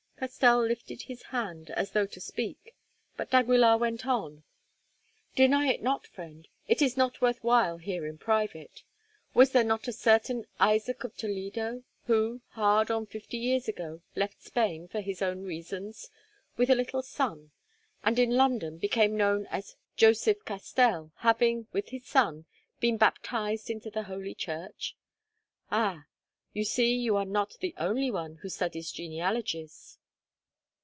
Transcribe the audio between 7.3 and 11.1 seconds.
while here in private. Was there not a certain Isaac